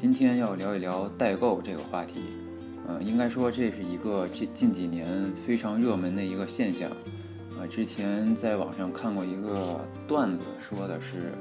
[0.00, 2.22] 今天要聊一聊代购这个话题。
[2.88, 6.90] 呃，应该说这是一个这近几年非常热门的一个现象。
[7.58, 9.78] 呃，之前在网上看过一个
[10.08, 11.34] 段子，说的是，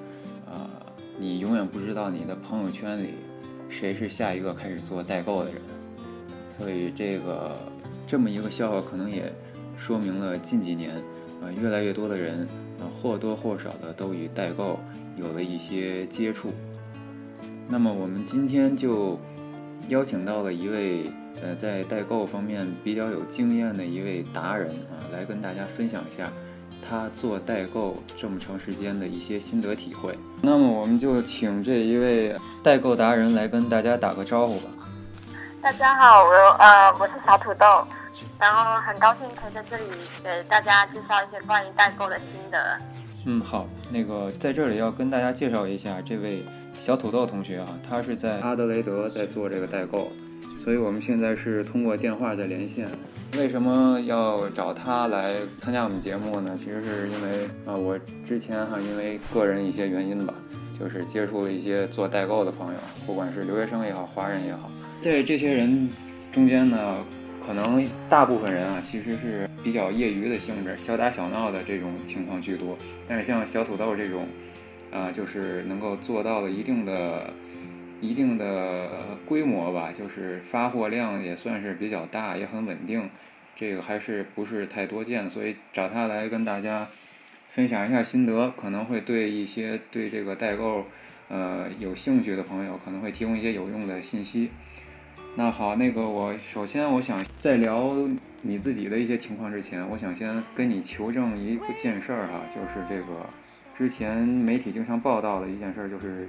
[0.46, 0.70] 呃，
[1.18, 3.14] 你永远不知道你的朋友圈里
[3.70, 5.62] 谁是下一个开始做代购的人。
[6.50, 7.58] 所以这个
[8.06, 9.34] 这么一个笑话，可能也
[9.78, 11.02] 说明了近几年，
[11.42, 12.46] 呃，越来越多的人。
[12.90, 14.80] 或多或少的都与代购
[15.18, 16.54] 有了一些接触。
[17.72, 19.20] 那么我们今天就
[19.90, 21.12] 邀请到了一位
[21.44, 26.32] 呃在代购方面比较有经验的一位达人啊，来跟大家分享一下
[26.88, 30.18] 他做代购这么长时间的一些心得体会。
[30.42, 34.70] 那么我们就请这一位代购达人来跟大家打个招呼吧。
[35.62, 37.86] 大家好，我呃我是小土豆。
[38.38, 39.84] 然后很高兴可以在这里
[40.24, 42.78] 给大家介绍一些关于代购的心得。
[43.26, 46.44] 嗯，好，那个在这里要跟大家介绍一下这位
[46.80, 50.12] 小土豆同学啊，他是在阿德雷德在做这个代购，
[50.64, 52.88] 所以我们现在是通过电话在连线。
[53.38, 56.58] 为什么要找他来参加我们节目呢？
[56.58, 60.34] 其实是因为啊，我之前哈因为个人一些原因吧，
[60.80, 65.90] 就是接触了一些做代购的朋友，不管是留学生也好，华人也好，在这些人
[66.32, 67.06] 中间呢。
[67.42, 72.78] 可能大部分人啊，其实是比较业余的性质，小打小闹的这种情况居多。
[73.08, 74.28] 但是像小土豆这种，
[74.92, 77.34] 啊，就是能够做到了一定的、
[78.02, 83.10] 一定的规模吧，就是发货量也算是比较大，也很稳定。
[83.56, 86.88] 这个还是不是太多见，所以找他来跟大家
[87.50, 90.86] 分享一下心得，可能会对一些对这个代购
[91.28, 94.50] 呃有兴趣的朋友，可能会提供一些有用的信息。
[95.36, 97.94] 那好，那个我首先我想在聊
[98.42, 103.26] 你自己的一些情况之前，我想先跟你求证一件事儿哈，就是这个
[103.78, 106.28] 之前媒体经常报道的一件事儿，就是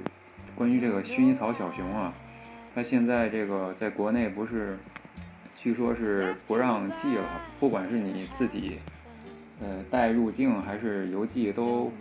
[0.55, 2.15] 关于这个薰衣草小熊啊，
[2.73, 4.79] 它现在这个在国内不是，
[5.57, 7.25] 据说是不让寄了，
[7.59, 8.79] 不管是你自己
[9.61, 11.93] 呃带入境还是邮寄都。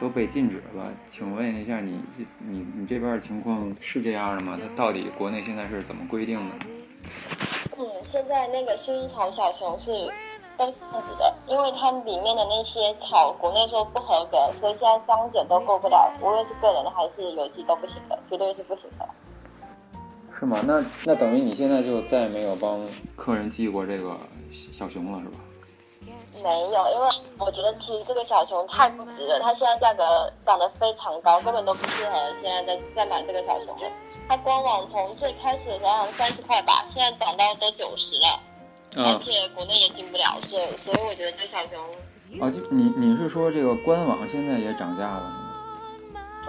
[0.00, 4.58] 都被禁止了，请问一下，你这你你这边的情况是这样的吗？
[4.60, 6.54] 它到底国内现在是怎么规定的？
[7.76, 9.90] 嗯，现在那个薰衣草小熊是
[10.56, 19.08] 都是禁止的，因为它里面的那些草国内说不合格，所以现在商检都过不了，无论是个人的还是邮寄都不行的，绝对是不行的。
[20.38, 20.60] 是吗？
[20.64, 22.80] 那那等于你现在就再也没有帮
[23.16, 24.16] 客人寄过这个
[24.52, 25.38] 小熊了，是吧？
[26.42, 27.08] 没有，因为
[27.38, 33.90] 我觉得其实这个小熊太不值了，它现在价格涨得非常高，根本都不适合现在在在买这个小熊了。
[34.28, 38.40] 它官网从最开始的时候三十块吧，现在涨到都九十了，
[38.96, 45.37] 而且国内也进不了，所以所以我觉得这小熊啊，就你你是说这个官网现在也涨价了？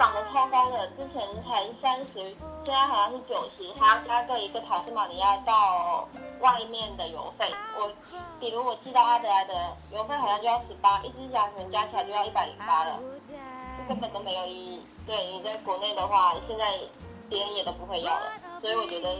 [0.00, 2.34] 涨得超高的，之前才三十，
[2.64, 6.08] 现在好像是九十，还要加个一个塔斯马尼亚到
[6.40, 7.46] 外面的邮费。
[7.78, 7.92] 我
[8.40, 9.52] 比如我寄到阿德莱的
[9.92, 12.98] 邮费好像就要十八，一只小熊加起来就要一百零八了，
[13.76, 14.82] 这根本都没有意义。
[15.06, 16.78] 对你在国内的话，现在
[17.28, 19.14] 别人也都不会要了，所以我觉得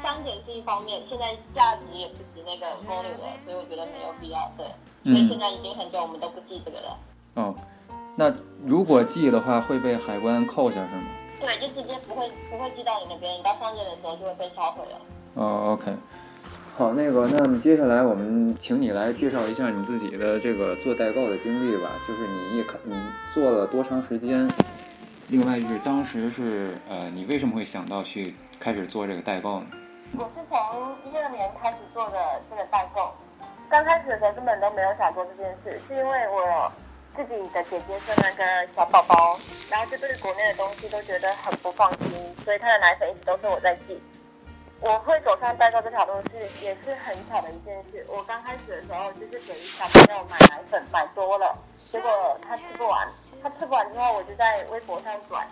[0.00, 4.48] 商减是一方面，现在价值也不值那个 volume 了，所以我觉得没有必要。
[4.56, 4.66] 对，
[5.02, 6.98] 所以现在已经很久我们都不寄这个了。
[7.34, 7.52] 哦。
[8.16, 8.32] 那
[8.64, 11.02] 如果寄的话会被海关扣下是吗？
[11.40, 14.98] 对，就直接不会不会寄到你那边，你到上任的时候就会被销毁了。
[15.34, 15.92] 哦，OK，
[16.76, 22.94] 好，那个，那么接下来我们请你来介绍一下你自己的这个做代购的经历吧，就是你一你
[23.34, 24.48] 做了多长时间？
[25.28, 29.66] 另外就是当时是呃，你为什么会想到去开始做这个代购呢？
[30.16, 30.56] 我是从
[31.02, 32.16] 一二年开始做的
[32.48, 33.12] 这个代购，
[33.68, 36.72] 刚开始的时候根本都没有想做这件事，是因为我。
[37.14, 39.38] 自己的姐姐生了个小宝宝，
[39.70, 44.02] 然后就对国内的东西都觉得很不放心，所以她的奶粉一直都是我在寄。
[44.80, 48.04] 我会走上代购这条路是也是很巧的一件事。
[48.08, 51.56] 我刚开始的时候就是给小朋友买奶粉，买多了，
[51.90, 53.08] 结果他吃不完，
[53.40, 55.46] 他吃不完之后我就在微博上转，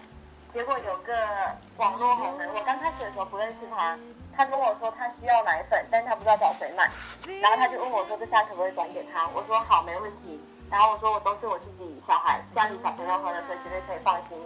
[0.51, 1.15] 结果有个
[1.77, 3.97] 网络红人，我刚开始的时候不认识他，
[4.35, 6.91] 他跟我说他需要奶粉，但他不知道找谁买，
[7.41, 9.29] 然后他就问我说这下可不可以转给他？
[9.35, 10.43] 我说好，没问题。
[10.71, 14.41] 然后我说我都是我自己小孩家里小朋友喝的，所以绝对可以放心。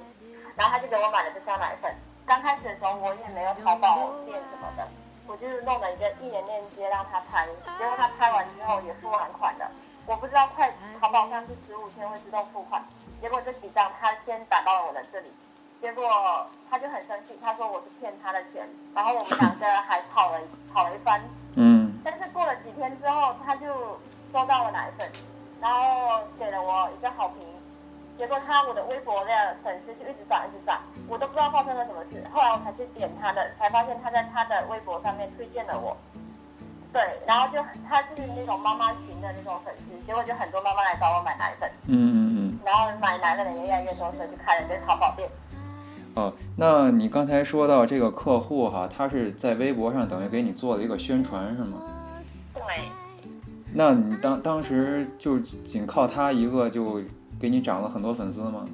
[0.56, 1.94] 然后他就给我买了这箱奶粉。
[2.26, 4.88] 刚开始的时候我也没有淘宝店什么的，
[5.28, 7.46] 我就是弄了一个一元链接让他拍。
[7.78, 9.70] 结果他拍完之后也付完款的。
[10.04, 12.84] 我不知道快淘宝上是十五天会自动付款。
[13.20, 15.32] 结果这笔账他先打到了我的这里，
[15.80, 18.68] 结果他就很生气，他说我是骗他的钱。
[18.94, 20.40] 然后我们两个还吵了
[20.72, 21.20] 吵了一番。
[21.54, 22.00] 嗯。
[22.04, 23.66] 但是过了几天之后，他就
[24.30, 25.10] 收到了奶粉。
[25.58, 27.46] 然后给了我一个好评，
[28.14, 32.22] 结果他我的微博的粉丝就一直涨一直涨，我都不知道发生了什么事。
[32.30, 35.96] 后来我才去点他的，才发现他在他的微博上面推荐了我。
[36.92, 42.58] 对，然后就他是那种妈妈群的那种粉丝，结果就很多妈妈来找我买奶粉，嗯嗯嗯。
[42.62, 45.26] 然后买奶粉的人越来越多，所以就开了一个淘宝店。
[46.16, 51.82] 哦，那你刚才说到这个客户哈，他是在微博上等于给你做了一个宣传是吗？
[52.54, 52.62] 对。
[53.74, 57.02] 那你当当时就仅靠他一个就
[57.38, 58.64] 给你涨了很多粉丝吗？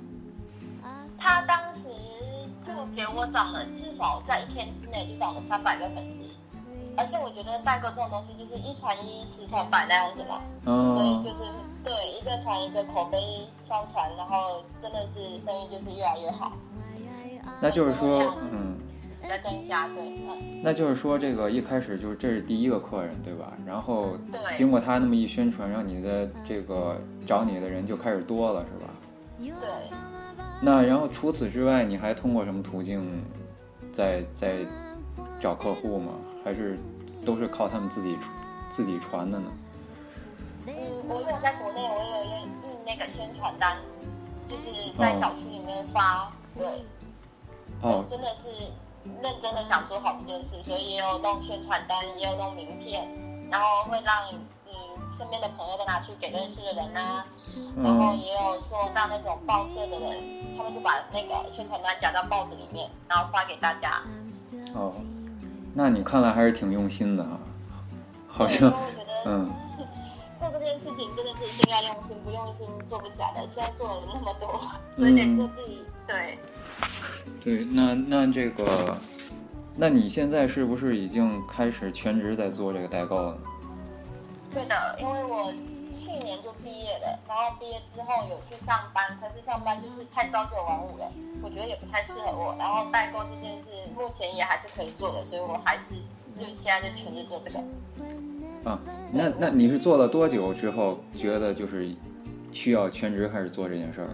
[1.18, 1.88] 他当时
[2.64, 6.20] 就给我涨了，至少在一天之内就涨了三百个粉丝。
[6.96, 10.40] 而且我觉得代购这种东西就是一传一，十传百那样子嘛，
[10.92, 11.50] 所以就是
[11.82, 13.18] 对一个传一个口碑
[13.60, 16.52] 相传，然后真的是生意就是越来越好。
[17.62, 18.76] 那就是说，嗯，
[19.28, 20.02] 在增加，对，
[20.64, 23.52] 那就是说，这个一开始就是这是第一个客人，对吧？
[23.64, 24.18] 然后
[24.56, 28.92] 经过他那么一宣传，让你的这个找你的人就开始多了，是吧？
[29.60, 29.68] 对。
[30.60, 33.22] 那然后除此之外，你还通过什么途径
[33.92, 34.66] 在在
[35.38, 36.14] 找客户吗？
[36.44, 36.76] 还是
[37.24, 38.34] 都是靠他们自己传
[38.68, 39.52] 自己传的呢？
[40.66, 40.74] 嗯，
[41.08, 43.76] 我有在国内，我有印印那个宣传单，
[44.44, 46.66] 就是在小区里面发，对。
[47.82, 48.04] 哦。
[48.08, 48.48] 真的是
[49.20, 53.08] 认真的想做好这件事，所以也有弄宣传单，也有弄名片，
[53.50, 54.14] 然后会让
[54.66, 54.74] 嗯
[55.06, 57.24] 身边的朋友都拿去给认识的人啊，
[57.82, 64.02] 然后也有说到那种报社的人，他们就把那个宣传单夹到报纸里面，然后发给大家。
[64.74, 64.94] 哦。
[65.74, 67.40] 那你看来还是挺用心的啊，
[68.28, 68.70] 好像，
[69.24, 69.50] 嗯，
[70.38, 73.48] 做这件事情真的是心要用心，不用心做不起来的。
[73.48, 74.60] 现在做了那么多，
[74.94, 76.38] 所以得做自己，对。
[77.42, 78.96] 对，那那这个，
[79.76, 83.38] 那你现在是不是已经开始全职在做这个代购了？
[84.52, 85.52] 对的，因为我
[85.90, 91.10] 去年就毕业了，然后毕业之后有去上班，可是上班就是太朝九晚五了。
[91.42, 95.94] 我觉得也不太适合我，然后代购这件事目前也还是可以做的，所以我还是
[96.36, 97.58] 就现在就全职做这个。
[98.70, 98.78] 啊，
[99.10, 101.90] 那那你是做了多久之后觉得就是
[102.52, 104.10] 需要全职开始做这件事儿？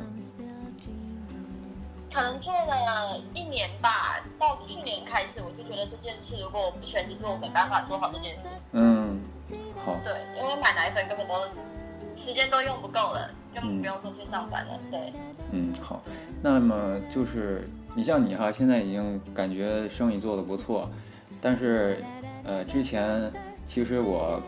[2.18, 8.48] 可能做了一年吧，到去年开始我就觉得这件事如果我不全职做，我没办法做好这件事。
[8.72, 9.20] 嗯，
[9.76, 9.94] 好。
[10.02, 11.34] 对，因为买奶粉根本都
[12.16, 13.30] 时间都用不够了。
[13.54, 15.12] 根本不用说去上班了，对。
[15.52, 16.02] 嗯，好，
[16.42, 20.90] 那么就是你像你哈，现在已经感觉生意做得不错，
[21.40, 22.02] 但是，
[22.42, 23.32] 呃，之前
[23.64, 24.42] 其实我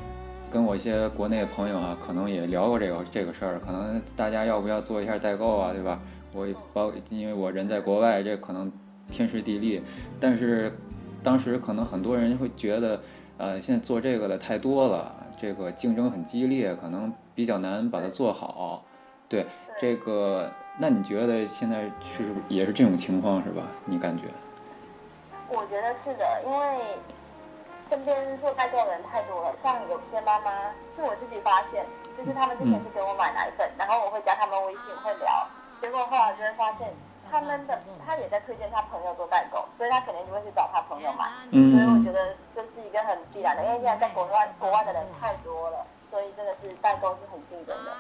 [0.51, 6.01] 跟我一些国内的朋友啊，可能也聊过这个这个事儿，可能大家要不要做一下代购啊，对吧？
[6.33, 8.71] 我包因为我人在国外，这可能
[9.11, 9.83] 天时地利，
[10.19, 10.77] 但是
[11.23, 13.01] 当时可能很多人会觉得，
[13.39, 18.83] 呃，现在做这个的太多了，这个竞争很激烈，可能比较难把它做好。
[19.29, 19.47] 对
[19.81, 23.63] 这个，那你觉得现在是也是这种情况是吧？
[23.85, 24.25] 你感觉？
[25.49, 26.79] 我觉得是的，因为
[27.85, 29.55] 身边做代购的人太多了。
[29.57, 30.51] 像有些妈妈
[30.91, 31.85] 是我自己发现，
[32.17, 35.47] 就是他们之前是给我买奶粉，然后我会加他们微信会聊，
[35.81, 36.93] 结果后来就会发现
[37.29, 41.31] 他们的他也在推荐他朋友做代购，所以他肯定就会去找他朋友买。
[41.51, 47.97] 所以我觉得这是一个很必然的，因为现在在国外国外的人太多了，所以真的是代购是很竞争的。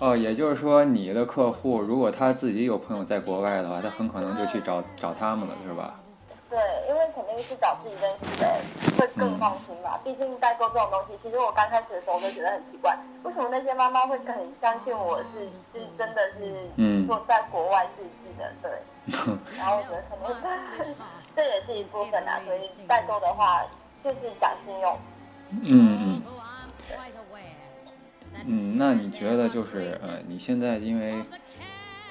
[0.00, 6.00] 哦，也就是说，你的客户如果他自己有朋友在国外的话，他很可能就去找找他们了，是吧？
[6.56, 8.50] 对，因为肯定是找自己认识的，
[8.96, 9.98] 会更放心嘛。
[10.02, 18.50] 毕竟代购这种东西，其实我刚开始的时候就觉得很奇怪，为什么那些妈妈会很相信我是是真的是做在国外自制的？
[18.62, 18.70] 对。
[19.58, 20.42] 然后我觉得可能
[21.34, 23.62] 这也是一部分啊，所以代购的话
[24.02, 24.98] 就是讲信用。
[25.50, 26.22] 嗯嗯。
[28.46, 31.22] 嗯，那你觉得就是呃，你现在因为，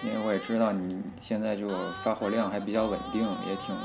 [0.03, 1.67] 因为我也知道你现在就
[2.03, 3.75] 发货量还比较稳定，也挺，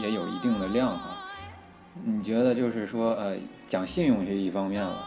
[0.00, 1.16] 也有一定的量哈。
[2.04, 3.36] 你觉得就是说呃，
[3.66, 5.06] 讲信用是一方面了，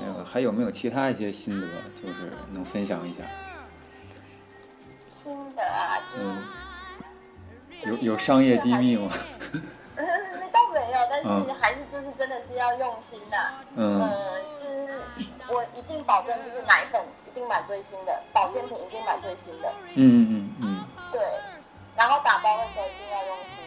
[0.00, 1.66] 那个还有没有其他一些心得，
[2.00, 3.20] 就是能分享一下？
[5.04, 9.10] 心得啊，就有有商业机密吗？
[9.96, 13.36] 那 倒没有，但是还是就是真的是要用心的，
[13.76, 14.00] 嗯，
[14.54, 15.02] 就是。
[15.48, 19.70] 我一定保证，就是奶粉一定买最新的，保健品一定买最新的。
[19.94, 20.84] 嗯嗯嗯。
[21.12, 21.20] 对，
[21.94, 23.61] 然后打包的时候一定要用心，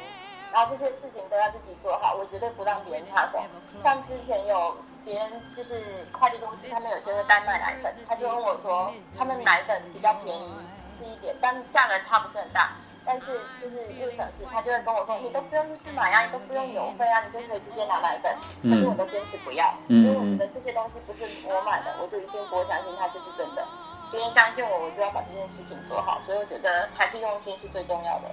[0.52, 3.40] 然后这些事情都要自己做好，我绝对不让别人插手。
[3.80, 10.50] 像之前有别人就是快递公司，他们有些会代卖奶粉，他就问我说，他们奶粉比较便宜
[10.98, 12.72] 是一点，但价格差不是很大。
[13.08, 18.36] 但是就是又省事，他就会跟我说，你都不用去买啊，你都不用邮费啊，你就可以直接拿奶粉。
[18.64, 23.64] 可是我都坚持不要，因为我觉得这些东西不是我买的，我就一定不会相信它就是真的。
[24.10, 26.20] 别人相信我，我就要把这件事情做好。
[26.20, 28.32] 所以我觉得还是用心是最重要的。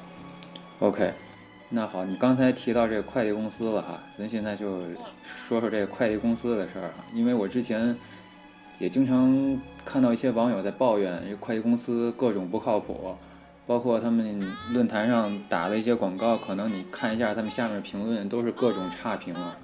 [0.80, 1.12] OK，
[1.74, 4.80] 那好，你刚才提到这个快递公司了哈，咱现在就
[5.48, 7.96] 说说这个快递公司的事儿哈，因为我之前
[8.78, 13.16] 也经常看到一些网友在抱怨，这快递公司各种不靠谱。
[13.64, 19.56] 包括他们论坛上打的一些广告，可能你看一下他们下面评论都是各种差评啊，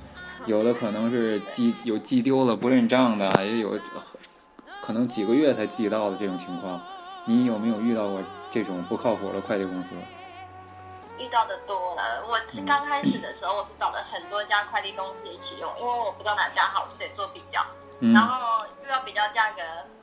[0.46, 3.78] 有的可能是寄有寄丢了不认账的，也有
[4.80, 6.80] 可能几个月才寄到的这种情况。
[7.26, 9.90] 你有没有遇到过这种不靠谱的快递公司？
[11.18, 12.24] 遇到的多了。
[12.26, 17.64] 我刚开始的时候，我是找了很多家快递公司一起用，因为我不知道哪家好，我就得做比较，
[18.00, 19.62] 然后又要比较价格，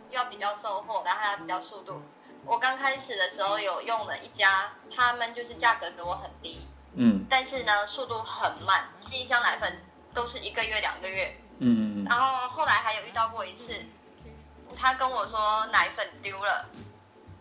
[0.10, 2.02] 又要比较售后，然后还要比较速度。
[2.46, 9.82] 我刚开始的时候有用了一家，他们就是价格给我很低，嗯，但是呢速度很慢，寄一箱奶粉
[10.14, 12.06] 都是一个月两个月，嗯嗯。
[12.08, 13.74] 然后后来还有遇到过一次，
[14.78, 16.66] 他跟我说奶粉丢了，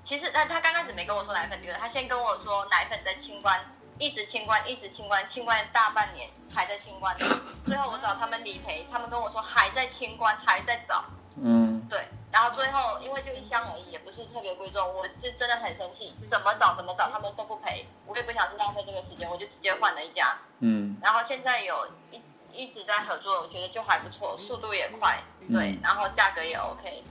[0.04, 3.58] 其实他他刚开始没跟我说奶粉丢了，他先跟我说奶粉在清关，
[3.98, 7.16] 一直清关一直清关，清关大半年还在清关，
[7.64, 11.06] 最后我找他们理赔，他们跟我说还在清关还在找，
[11.42, 12.06] 嗯，对。
[12.30, 20.36] 然后最后，因为就一箱而已，也不是特别贵重，我是真的很生气，怎么找怎么找，他们都不赔，我也不想去浪费这个时间，我就直接换了一家。
[20.58, 20.98] 嗯。
[21.00, 22.20] 然后现在有一
[22.52, 27.02] 一直在合作，我觉得就还不错，速度也快，对，然后价格也 OK。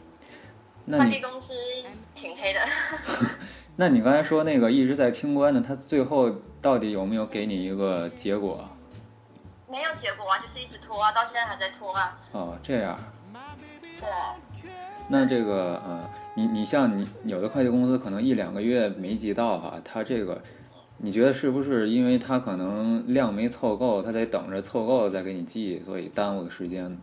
[0.90, 1.54] 快递公司
[2.14, 2.60] 挺黑的。
[3.76, 6.30] 那你刚才说那个一直在清关的，他最后
[6.62, 8.70] 到底有没有给你一个结果？
[9.70, 12.20] 没有结果啊，就是一直拖啊，到现在还在拖啊。
[12.32, 12.98] 哦，这样。
[14.00, 14.08] 对。
[15.10, 20.42] 那这个呃，你你像你有的快递公司可能一两个月没寄到哈，他这个，
[20.98, 26.98] 你觉得是不是因为他可能量没凑够，他得等着凑够了再给你寄，所以耽误的时间？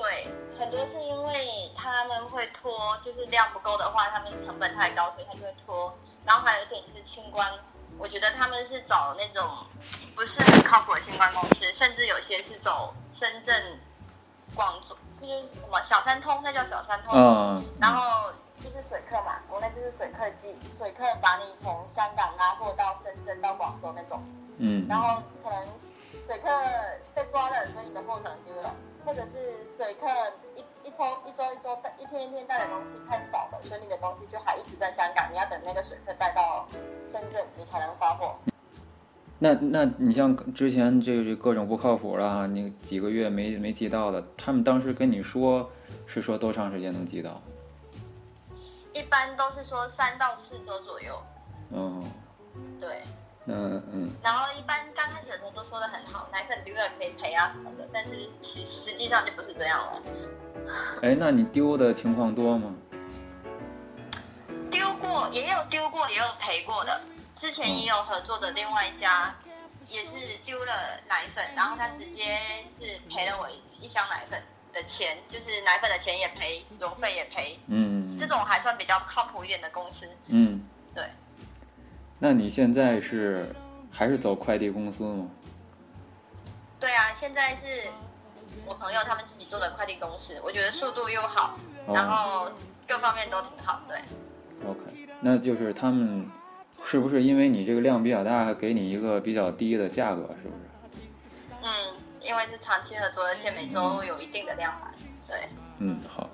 [0.00, 0.26] 对，
[0.58, 5.92] 很多是因为他们会拖，就是量不够的话，他们成本太高，所以他就会拖。
[6.24, 7.52] 然后还有一点就是清关，
[7.98, 9.46] 我觉得他们是找那种
[10.16, 13.78] 不是很靠谱的清关公司，甚至有些是走深圳、
[14.54, 14.96] 广州。
[15.20, 17.12] 就是什么小三通，那叫小三通。
[17.14, 17.62] 嗯。
[17.78, 18.32] 然后
[18.64, 24.18] 就是水客嘛，国内就是水客机，水客把你从香港拉货到深圳到广州那种。
[24.56, 24.86] 嗯。
[24.88, 25.68] 然后可能
[26.26, 26.48] 水客
[27.14, 30.06] 被抓了，所以你的货可能丢了，或者是水客
[30.54, 36.66] 一一周一周一周带一天一天带的东西太少了，所以你的东西就还一直在香港，你要等那个水客带到
[37.06, 38.34] 深圳，你才能发货。
[39.38, 45.70] 那那你像之前这这各种不靠谱的哈，你几个月没没寄到的，他们当时跟你说
[46.06, 47.40] 是说多长时间能寄到？
[48.92, 51.18] 一般都是说三到四周左右。
[51.70, 52.02] 嗯。
[52.80, 53.02] 对。
[53.52, 54.10] 嗯嗯。
[54.22, 60.02] 然后一般刚开始的时候都说的很好，奶粉丢了可以赔啊什么的，但是其实际上就不是这样了。
[61.02, 62.74] 哎，那你丢的情况多吗？
[64.70, 67.00] 丢过，也有丢过，也有赔过的。
[67.36, 69.34] 之前也有合作的另外一家，
[69.88, 70.72] 也是丢了
[71.08, 72.36] 奶粉，然后他直接
[72.78, 73.48] 是赔了我
[73.80, 74.40] 一箱奶粉
[74.72, 77.58] 的钱，就是奶粉的钱也赔，邮费也赔。
[77.66, 78.16] 嗯。
[78.16, 80.06] 这种还算比较靠谱一点的公司。
[80.28, 80.62] 嗯。
[80.94, 81.04] 对。
[82.20, 83.44] 那你现在是
[83.90, 85.28] 还是走快递公司吗？
[86.78, 87.88] 对啊，现在是
[88.64, 91.58] 我朋友他们自己做的快递公司，我觉得速度又好，
[91.88, 92.48] 然后
[92.86, 93.96] 各方面都挺好，对。
[94.68, 96.30] OK，那就是他们。
[96.82, 100.22] 是不是因为你这个量比较大，给你一个比较低的价格？
[100.42, 101.08] 是不是？
[101.62, 101.68] 嗯，
[102.22, 104.88] 因为是长期合作，而且每周有一定的量嘛。
[105.26, 105.36] 对。
[105.78, 106.30] 嗯，好。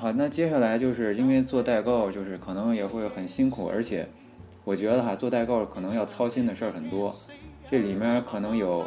[0.00, 4.08] 好，那接下来就是因为做代购，就是可能也会很辛苦，而且
[4.70, 7.12] 我觉得哈，做代购可能要操心的事儿很多。
[7.68, 8.84] 这里面可能有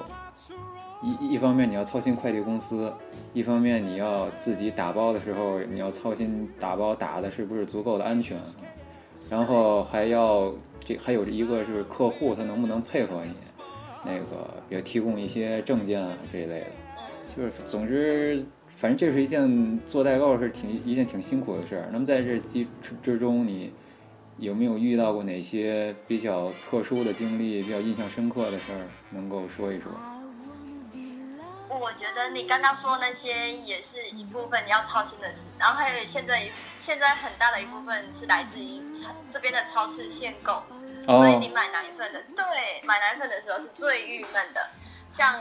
[1.01, 2.89] 一一方面你要操心快递公司，
[3.33, 8.37] 一方面你要自己打包的时候你要操心打包打的是不是足够的安全。
[9.29, 10.53] 然后还要
[10.85, 13.33] 这还有一个是客户他能不能配合你，
[14.05, 16.67] 那个也提供一些证件啊这一类的，
[17.35, 21.89] 就是总之反正这是一件做代购是挺一件挺辛苦的事儿。
[21.91, 22.65] 那么在这之
[23.01, 23.69] 之中，你
[24.43, 29.89] 有没有遇到过哪些比较特殊的经历、比较印象深刻的事儿，能够说一说？
[31.69, 36.43] 我觉得你刚刚说那些也是一部分你要操心的事，然后还有现在
[36.81, 38.81] 现在很大的一部分是来自于
[39.31, 40.61] 这边的超市限购，
[41.05, 42.45] 所以你买奶粉的，对，
[42.85, 44.67] 买奶粉的时候是最郁闷的。
[45.13, 45.39] 像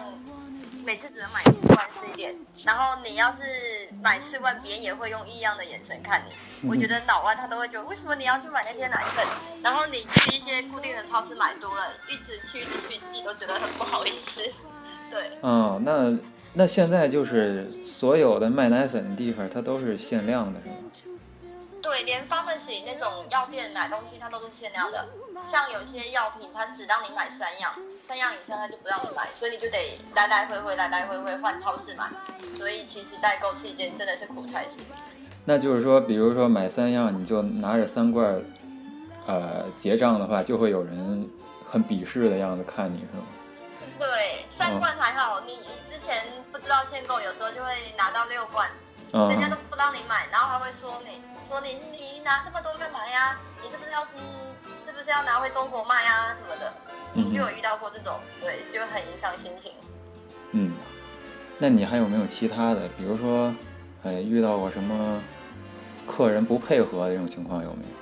[0.84, 2.34] 每次只能买四罐是一点，
[2.64, 6.68] 然后你要是买四罐，别人也会用异样的眼神看你。
[6.68, 9.24] 我觉得脑外他都会觉得，为什么你要去买那些奶粉？
[9.62, 14.42] 然后你去一些固定的超市买多了，一直去一直去，自己都觉得很不好意思。
[15.10, 16.18] 对，哦，那
[16.54, 20.74] 那现在就是所有的卖奶粉的地方，它都是限量的，是吗？
[21.80, 25.08] 对，连 pharmacy 那种药店买东西，它都是限量的。
[25.48, 27.72] 像有些药品，它只让你买三样，
[28.06, 32.10] 三样以上他就不让你买，所以你就得来来回回、来来回回换超市买。
[32.56, 34.80] 所以其实代购是一件真的是苦差事。
[35.44, 38.42] 那就是说，比如说买三样，你就拿着三罐，
[39.26, 41.28] 呃，结账的话，就会有人
[41.66, 43.24] 很鄙视的样子看你，是吗？
[43.98, 45.58] 对，三罐还好，你
[45.90, 48.68] 之前不知道限购，有时候就会拿到六罐。
[49.14, 53.38] 嗯人家都不让你买，然后还会说你，说你你拿这么多干嘛呀？
[53.62, 54.12] 你是不是要是
[54.92, 56.70] 是不是要拿回中国卖呀什么的？
[57.14, 59.72] 嗯你就有遇到过这种，对，就很影响心情。
[60.50, 60.74] 嗯，
[61.58, 62.86] 那你还有没有其他的？
[62.90, 63.54] 比如说，
[64.02, 65.18] 呃，遇到过什么
[66.06, 67.92] 客人不配合的这种情况有没有？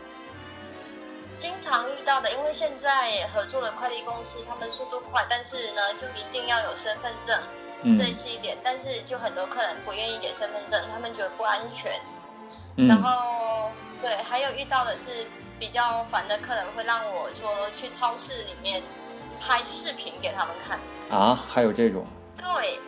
[1.39, 7.39] 经常遇到的，因为现在合作的快递公司，他们速度快，但是呢，就一定要有身份证，
[7.83, 8.59] 嗯这是一点。
[8.65, 11.93] 但是就很多客人不愿意给身份证，他们觉得不安全。
[12.77, 13.71] 嗯然后
[14.03, 15.27] 对，还有遇到的是
[15.61, 18.83] 比较烦的客人会让我说去超市里面
[19.39, 20.81] 拍视频给他们看。
[21.11, 22.03] 啊，还有这种，
[22.39, 22.81] 对，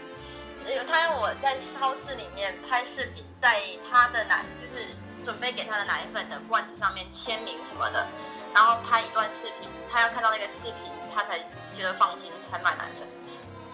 [0.75, 8.07] 有他让我在超市里面拍视频，在他的奶就是准备给他的奶粉的罐子上面签名什么的，
[8.55, 11.39] 然后拍一段视频，他要看到那个视频，他才
[11.77, 13.07] 觉得放心才买奶粉。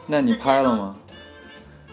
[0.06, 0.96] 那你拍了吗？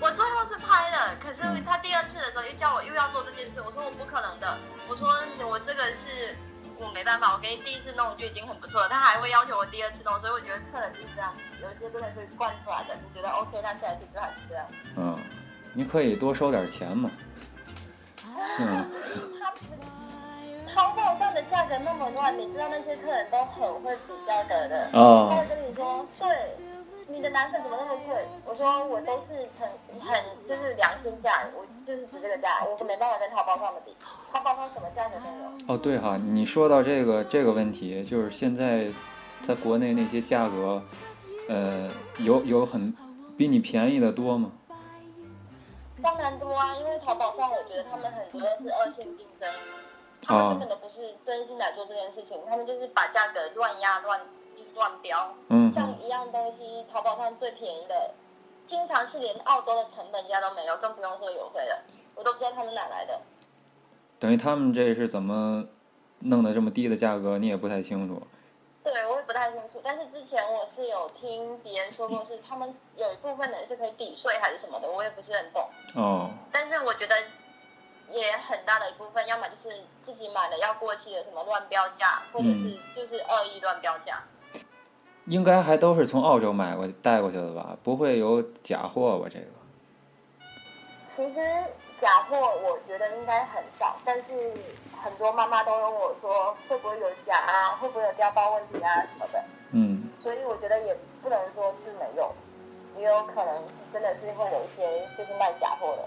[0.02, 4.58] 我最后是拍了，可是嗯他第二次的时候又叫我又要做这件事，我说我不可能的，
[4.90, 5.14] 我说
[5.48, 6.36] 我这个是
[6.80, 14.66] 我没办法，我给你第一次弄就已经很不错了，他还会要求我第二次弄，所以我觉得客人就是这样，有一些真的是惯出来的，你觉得 OK，那下一次就还是这样。
[14.98, 15.18] 嗯，
[15.74, 17.10] 你可以多收点钱嘛。
[18.60, 18.86] 嗯，
[20.74, 26.28] 淘宝上的价格那么乱，你知道那些客人都很会比价格的，哦他哦会，跟你说，对，
[27.08, 28.26] 你的奶粉怎么那么贵？
[28.46, 29.68] 我说我都是成
[30.00, 33.96] 很就是良心价，我就是值这个价，我没办法跟淘宝上的比，
[34.32, 35.76] 淘宝上什么价格都有。
[35.76, 38.88] 哦，对哈，你说到这个这个问题，就是现在
[39.44, 40.82] 在国内那些价格，
[41.48, 42.92] 呃，有有很
[43.38, 44.52] 比你便宜的多吗？
[46.02, 49.50] 当然多啊，因为淘宝上我觉得他们很多都是二线竞争，
[50.22, 54.45] 他们根本都不是真心来做这件事情，他们就是把价格乱压乱就是
[54.76, 55.34] 乱标。
[55.50, 58.14] 嗯像一样东西，淘宝上最便宜的，
[58.68, 61.84] 经常是连澳洲的成本价都没有，更不用说邮费了。
[62.16, 63.20] 我都不知道他们哪来的。
[64.20, 65.66] 等于他们这是怎么
[66.20, 68.26] 弄的这么低的价格，你也不太清楚。
[68.84, 75.68] 对，我也不太清楚，但是之前我是有听别人说过，是他们有一部分人是可以抵税还是什么的，我也不是很懂。
[75.96, 77.16] 哦，但是我觉得
[78.12, 84.24] 也很大的一部分，要么就是自己买的要过期的什么乱标价，或者是就是恶意乱标价。
[85.26, 87.78] 应该还都是从澳洲买过带过去的吧？
[87.84, 89.28] 不会有假货吧？
[89.32, 89.46] 这个？
[91.08, 91.40] 其实
[91.98, 94.34] 假货我觉得应该很少，但是
[95.02, 102.34] 很多妈妈都问我说会不会有假啊，会不会有掉包问题啊什么的，嗯所以我觉得也不能说是没有，
[102.98, 106.04] 也有可能是真的是会有一些就是卖假货的。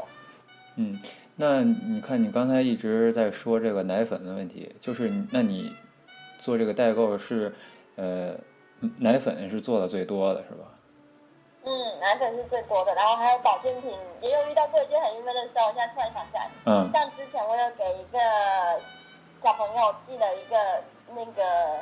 [0.77, 1.01] 嗯，
[1.37, 5.75] 那你看你刚才一直在说这个奶粉的问题，就是那你
[6.39, 7.53] 做这个代购是，
[7.97, 8.35] 呃，
[8.99, 10.65] 奶粉是做的最多的是吧？
[11.65, 13.91] 嗯，奶粉是最多的，然后还有保健品，
[14.23, 18.19] 也有遇到过一件很郁闷的事，我现在突然想起来，嗯像之前我有给一个
[19.43, 20.57] 小朋友寄了一个
[21.15, 21.81] 那个，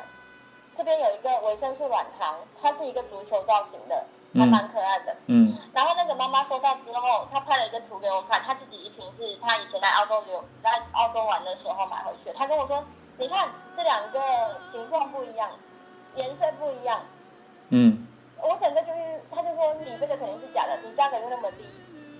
[0.75, 3.95] 这边有一个维生素软糖，它是一个足球造型的，
[4.35, 5.15] 还嗯蛮可爱的。
[5.27, 12.33] 嗯然后那个妈妈收到之后，她拍了一个图给我看，她自己一瓶是她以前在澳洲留在澳洲玩的时候买回去。
[12.33, 12.83] 她跟我说，
[13.19, 15.49] 你看这两个形状不一样，
[16.17, 17.01] 颜色不一样。
[17.69, 18.07] 嗯
[18.43, 18.99] 我整个就是，
[19.31, 21.65] 他就说你这个肯定是假的，你价格又那么低。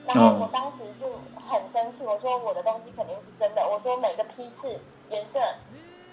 [0.07, 1.07] 然后我当时就
[1.37, 4.81] 很生气，我说我的东西肯定是真的，我说每个批次、
[5.11, 5.41] 颜色、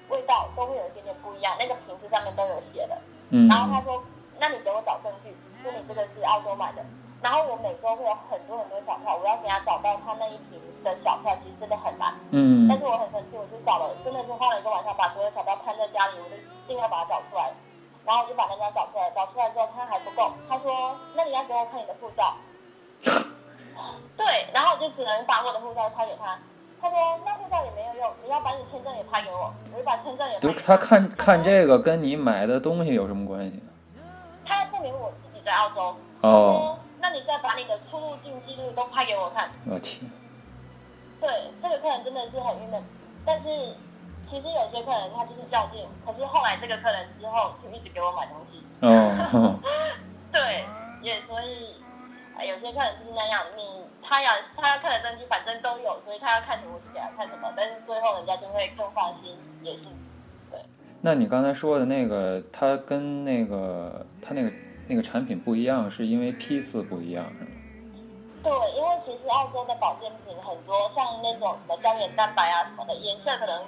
[0.09, 2.97] 味道都会有一点点不一样，那个瓶子上面都有写的。
[3.29, 4.03] 嗯然后他说，
[4.39, 6.83] 那你给我找证据，说你这个是澳洲买的。
[7.21, 12.13] 然后我每周会有很多很多小票，我要给他找到他那一瓶的小票，其实真的很难。
[12.31, 17.53] 嗯但是我很生气，我就找了，真的是花了一个晚上把所有小票摊在家里，我就一定要把它找出来。
[18.05, 22.35] 然后我就把那张找出来，找出来之后他还不够，他说那你要给我看你的护照。
[24.15, 26.37] 对，然后我就只能把我的护照拍给他。
[26.81, 33.63] 他说那护照也没有用，你要把你签证也拍给我，我就把签证也拍给他看看这个跟你买的东西有什么关系呢？
[34.45, 35.95] 他要证明我自己在澳洲。
[36.21, 39.51] 哦那你再把你的出入境记录都拍给我看。
[39.65, 40.09] 我天，
[41.19, 41.29] 对，
[41.61, 42.81] 这个客人真的是很郁闷。
[43.25, 43.49] 但是
[44.25, 48.63] 其实有些客人他就是较劲，可是后来这个客人之后就一直给我买东西。
[48.81, 49.59] 哦，
[50.31, 50.65] 对，
[51.01, 51.75] 也所以、
[52.37, 59.85] 呃有些客人就是那样，你他要他要看的东西反正都有，所以他要看什么我就给他看什么，但是最后人家就会更放心，也是
[60.51, 60.59] 对
[61.01, 64.51] 那你刚才说的那个，他跟那个他那个
[64.87, 67.51] 那个产品不一样，是因为批次不一样，是吗？
[68.43, 73.63] 对，因为其实澳洲的保健品很多，像那种什么胶原蛋白啊什么的，颜色可能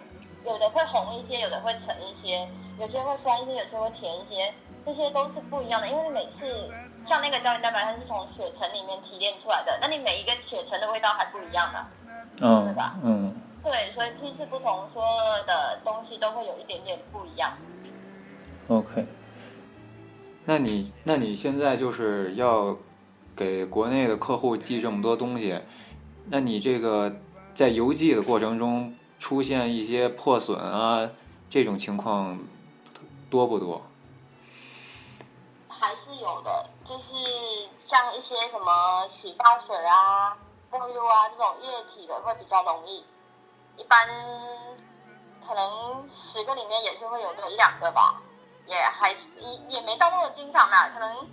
[0.45, 2.47] 有的会红一些，有的会橙一些，
[2.79, 4.53] 有些会酸一些，有些会甜一些，
[4.83, 5.87] 这些都是不一样的。
[5.87, 6.69] 因为每次
[7.03, 11.85] 像那个胶原蛋白，它是从血橙里面提炼出来的，那你每一个血橙的味道还不一样呢。
[12.37, 15.03] 对嗯吧嗯，对，所以批次不同，说
[15.47, 17.53] 的东西都会有一点点不一样。
[18.67, 19.05] OK。
[20.43, 22.77] 那你那你现在就是要
[23.35, 25.59] 给国内的客户寄这么多东西，
[26.29, 27.11] 那你这个
[27.55, 28.93] 在邮寄的过程中
[29.25, 31.09] 出现一些破损啊
[31.49, 32.37] 这种情况
[33.27, 33.81] 多不多？
[35.67, 37.15] 还是有的，就是
[37.83, 40.37] 像一些什么洗发水啊、
[40.71, 43.03] 沐浴露啊这种液体的会比较容易，
[43.77, 44.07] 一般
[45.43, 48.21] 可能十个里面也是会有个一两个吧，
[48.67, 51.27] 也还是也也没到那么经常啦，可能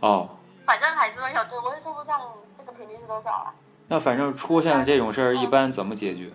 [0.00, 0.28] 哦，
[0.66, 2.20] 反正还是会有，对我也说不上
[2.54, 3.54] 这个频率是多少啊。
[3.88, 6.30] 那反正出现这种事儿，一般怎么解决？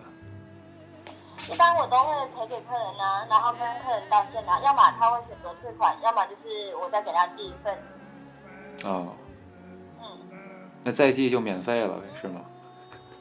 [1.48, 7.72] 一般我都会赔给客人啊，然后跟客人道歉啊，要么他会选择退款，要么就是我再给他寄一份，
[8.84, 9.14] 哦，
[10.00, 12.40] 嗯，那再寄就免费了，是吗？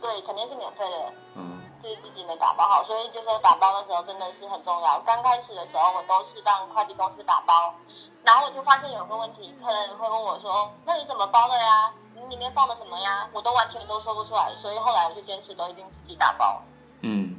[0.02, 1.14] 对，肯定是免费的。
[1.38, 5.00] 嗯就是自己没打包好，所以就说打包的时候真的是很重要。
[5.02, 7.72] 刚开始的时候，我都是让快递公司打包，
[8.24, 11.94] 然后我就发现有个问题，客人会问我说：“那你怎么包的呀？
[12.16, 16.60] 你里面放的什么呀？”我都完全都说不出来，所以后来我就坚持都一定自己打包。
[17.02, 17.35] 嗯，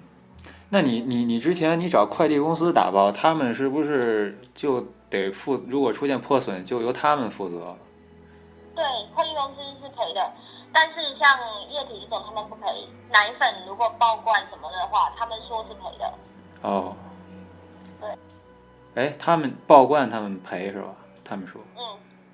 [0.68, 5.62] 那你你你之前你找快递公司打包，他们是不是就得负？
[5.68, 7.76] 如果出现破损，就由他们负责？
[8.74, 10.32] 对，快递公司是赔的，
[10.72, 11.38] 但是像
[11.70, 12.66] 液体这种他们不赔。
[13.10, 16.12] 奶粉如果爆罐什么的话，他们说是赔的。
[16.62, 16.94] 哦，
[18.00, 18.10] 对。
[18.96, 20.88] 哎，他们报罐他们赔是吧？
[21.24, 21.82] 他们说，嗯，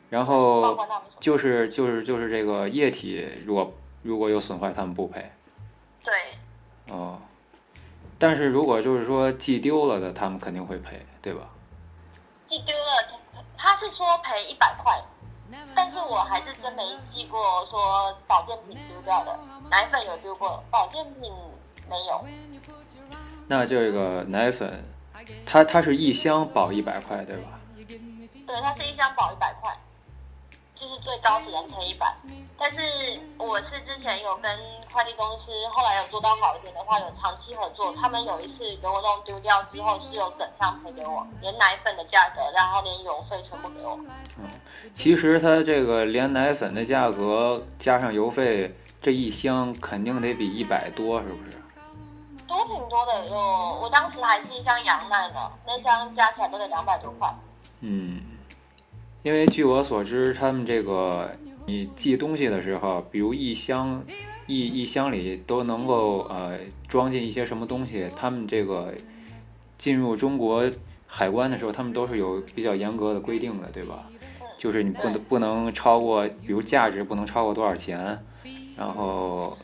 [0.09, 0.77] 然后
[1.21, 5.31] 就是就是就是这个液体，如果如果有损坏，他们不赔。
[6.03, 6.12] 对。
[6.95, 7.21] 哦，
[8.22, 11.40] 但是如果就是说寄丢了的，他们肯定会赔，对吧？
[12.46, 13.18] 寄丢了，
[13.56, 14.96] 他是说赔一百块，
[15.74, 19.37] 但是我还是真没寄过说保健品丢掉的，
[19.68, 21.32] 奶粉有丢过，保健品
[21.90, 22.24] 没有。
[23.48, 24.85] 那这个奶粉，
[25.44, 27.58] 它它是一箱保一百块，对吧？
[28.46, 29.76] 对，它是一箱保一百块，
[30.83, 32.12] 就是最高只能赔一百。
[32.59, 32.79] 但是
[33.38, 34.51] 我是之前有跟
[34.92, 43.97] 快递公司，后来有做到好一点的话，有长期合作，他们有一次给我弄丢掉之后，是有整箱赔给我，连奶粉的价格，然后连邮费全部给我。
[44.38, 44.49] 嗯
[44.95, 51.62] 其实它这个连奶粉的价格加上邮费，这一箱肯定得比一百多，是不是？
[52.49, 53.37] 多挺多的，有
[53.81, 57.33] 我当时还是一箱羊奶呢，那箱加起来都得两百多块。
[57.81, 58.21] 嗯，
[59.22, 61.30] 因为据我所知，他们这个
[61.66, 64.04] 你寄东西的时候，比如一箱
[64.46, 66.58] 一一箱里都能够呃
[66.88, 68.92] 装进一些什么东西，他们这个
[69.78, 70.68] 进入中国
[71.06, 74.04] 海关的时候，他们都是有比较严格的规定的，对吧？
[74.58, 78.18] 就是你不能不能超过，比如价值不能超过多少钱，
[78.76, 79.56] 然后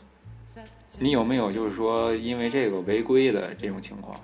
[0.99, 4.17] 你有没有就是说因为这个违规的这种情况？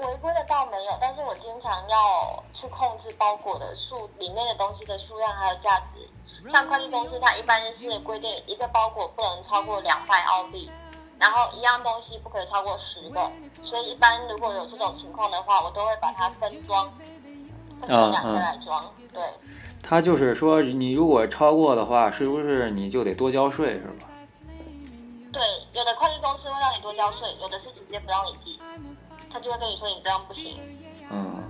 [0.00, 6.08] 违规的倒没有，但是我经常要去控制包裹的数里面的东西的数量还有价值。
[6.50, 10.70] 像快递公司，它一般是规定一个包裹不能超过两百澳币，
[11.18, 13.30] 然后一样东西不可以超过十个。
[13.62, 16.90] 所以一般如果有这种情况的话，我都会把它分装，
[17.78, 18.82] 分成两个来装。
[19.12, 19.22] 对，
[19.82, 24.08] 他就是说，你如果超过的话，是不是你就得多交税，是吧？
[25.32, 25.42] 对，
[25.74, 28.58] 有的快递公司会让你多交税，有的是直接不让你寄，
[29.30, 30.58] 他就会跟你说你这样不行。
[31.10, 31.42] 嗯，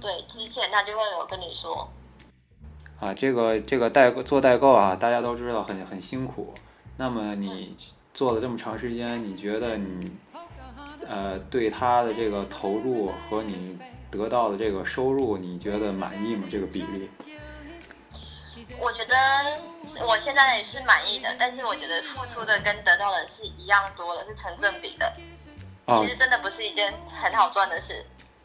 [0.00, 1.88] 对，之前他就会有跟你说，
[3.00, 6.54] 啊，这个这个代购做代购啊，大家都知道很很辛苦。
[6.96, 7.76] 那么你
[8.12, 10.16] 做了这么长时间，你觉得你
[11.08, 13.78] 呃对他的这个投入和你
[14.10, 16.46] 得到的这个收入，你觉得满意吗？
[16.50, 17.10] 这个比例？
[18.80, 19.14] 我觉得
[20.06, 25.12] 我现在也是满意的，但是我觉得付出的跟得到的是一样多的，是成正比的。
[25.86, 28.04] 其实真的不是一件很好赚的事。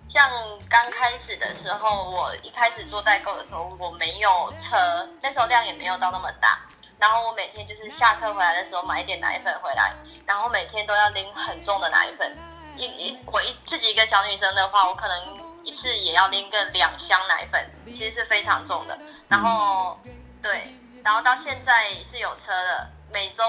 [0.09, 0.27] 像
[0.67, 6.59] 刚开始的时候，我一开始做代购的时候，我没有车，那时候量也没有到那么大。
[6.97, 9.93] 然后我每天就是下课回来的时候买一点奶粉回来，
[10.25, 12.35] 然后每天都要拎很重的奶粉。
[12.75, 18.97] 一一我一自己一个小女生的话，我可能一次也要拎个两箱奶粉，其实是非常重的。
[19.29, 19.99] 然后
[20.41, 23.43] 对，然后到现在是有车的，每周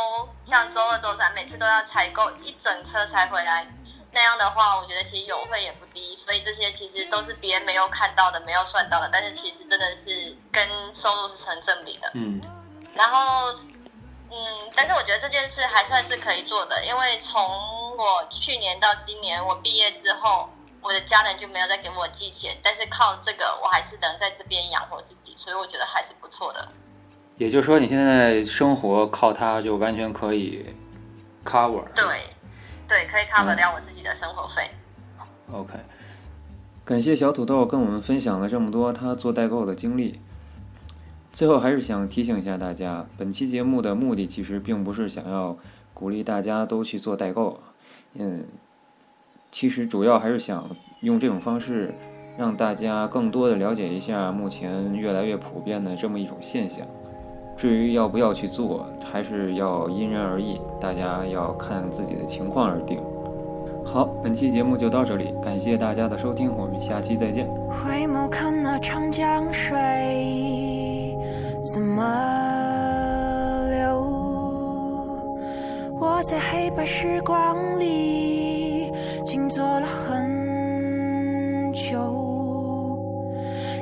[0.45, 3.67] 像周二、周三，每次都要采购一整车才回来。
[4.13, 12.11] 那样的话，我觉得其实邮费也不低，所以这些其实都是别人没有看到的、没有算到的，但是其实真的是跟收入是成正比的。
[12.15, 12.41] 嗯。
[12.97, 13.53] 然后，
[14.31, 14.37] 嗯，
[14.75, 17.41] 但是我觉得这件事还算是可以做的，因为从
[17.97, 20.49] 我去年到今年，我毕业之后，
[20.83, 26.69] 我的家人就没有再给我寄钱，但是靠这个，我还是能在这边养活自己，所以我觉得还是不错的。
[27.39, 30.75] 也就是说，你现在生活靠它就完全可以
[31.45, 31.85] cover。
[31.95, 32.29] 对，
[32.91, 34.69] 对，可以 cover 掉我自己的生活费。
[35.53, 35.75] OK，
[36.85, 40.19] 感谢小土豆跟我们分享了这么多他做代购的经历。
[41.31, 45.57] 最后还是想提醒一下大家，本期节目的目的其实并不是想要
[45.95, 47.61] 鼓励大家都去做代购，
[48.15, 48.45] 嗯，
[49.53, 50.69] 其实主要还是想
[51.03, 51.95] 用这种方式
[52.37, 56.85] 让大家更多的了解一下目前越来越普遍的这么一种现象。
[57.61, 62.99] 至于要不要去做，还是要因人而异，大家要看自己的情况而定。
[63.85, 67.47] 好，本期节目就到这里，感谢大家的收听，我们下期再见。
[67.69, 69.77] 回眸看那长江水。
[71.63, 72.03] 怎么
[73.69, 74.01] 流？
[76.01, 78.91] 我在黑白时光里
[79.27, 82.99] 静坐了很久，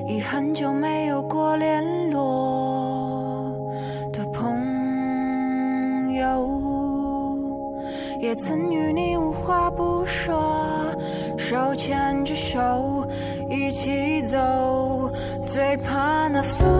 [0.09, 1.08] 已很久没有
[8.39, 10.95] 曾与你无话不说，
[11.37, 13.05] 手牵着手
[13.51, 15.11] 一起走，
[15.45, 16.78] 最怕那风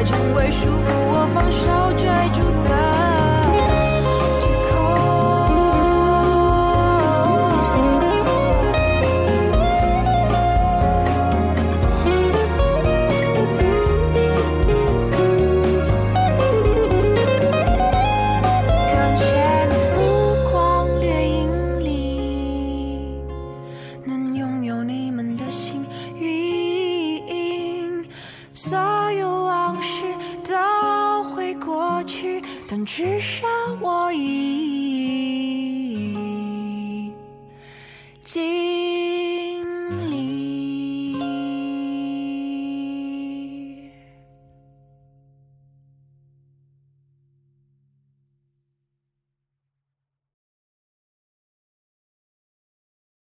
[0.00, 2.69] 爱成为束缚，我放手追逐。